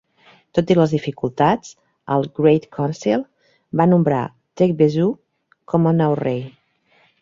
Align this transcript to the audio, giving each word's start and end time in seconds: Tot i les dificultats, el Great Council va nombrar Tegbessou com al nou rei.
Tot 0.59 0.71
i 0.75 0.77
les 0.79 0.95
dificultats, 0.95 1.75
el 2.17 2.25
Great 2.41 2.67
Council 2.79 3.25
va 3.83 3.89
nombrar 3.95 4.25
Tegbessou 4.63 5.17
com 5.75 5.91
al 5.93 6.05
nou 6.05 6.23
rei. 6.27 6.47